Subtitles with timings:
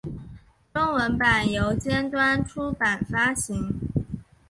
[0.73, 3.71] 中文版由尖端出版发行。